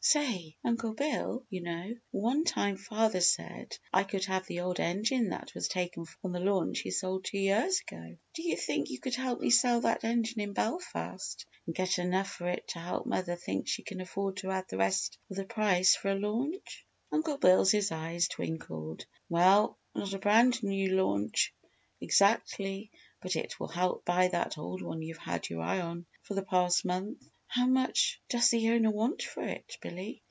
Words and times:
"Say, 0.03 0.57
Uncle 0.65 0.93
Bill, 0.93 1.45
you 1.51 1.61
know, 1.61 1.95
one 2.09 2.43
time 2.43 2.75
father 2.75 3.21
said 3.21 3.77
I 3.93 4.03
could 4.03 4.25
have 4.25 4.45
the 4.47 4.59
old 4.61 4.79
engine 4.79 5.29
that 5.29 5.53
was 5.53 5.67
taken 5.69 6.05
from 6.05 6.31
the 6.33 6.39
launch 6.39 6.79
he 6.79 6.89
sold 6.91 7.23
two 7.23 7.37
years 7.37 7.79
ago. 7.81 8.17
Do 8.33 8.41
you 8.41 8.57
think 8.57 8.89
you 8.89 8.99
could 8.99 9.13
help 9.15 9.39
me 9.39 9.51
sell 9.51 9.79
that 9.81 10.03
engine 10.03 10.41
in 10.41 10.51
Belfast 10.53 11.45
and 11.67 11.75
get 11.75 11.97
enough 11.99 12.29
for 12.31 12.49
it 12.49 12.67
to 12.69 12.79
help 12.79 13.05
mother 13.05 13.35
think 13.37 13.67
she 13.67 13.83
can 13.83 14.01
afford 14.01 14.37
to 14.37 14.49
add 14.51 14.65
the 14.69 14.77
rest 14.77 15.17
of 15.29 15.35
the 15.37 15.45
price 15.45 15.95
for 15.95 16.09
a 16.11 16.15
launch?" 16.15 16.85
Uncle 17.11 17.37
Bill's 17.37 17.73
eyes 17.91 18.27
twinkled. 18.27 19.05
"Well, 19.29 19.77
not 19.95 20.13
a 20.15 20.19
brand 20.19 20.61
new 20.63 20.89
launch 20.95 21.53
exactly, 22.01 22.89
but 23.21 23.35
it 23.37 23.59
will 23.59 23.67
help 23.69 24.03
buy 24.03 24.27
that 24.29 24.57
old 24.57 24.81
one 24.81 25.03
you've 25.03 25.19
had 25.19 25.47
your 25.47 25.61
eye 25.61 25.79
on 25.79 26.05
for 26.23 26.33
the 26.33 26.41
past 26.43 26.83
month!" 26.85 27.23
"How 27.47 27.67
much 27.67 28.21
does 28.29 28.49
the 28.49 28.69
owner 28.69 28.91
want 28.91 29.21
for 29.21 29.43
it, 29.43 29.75
Billy?" 29.81 30.19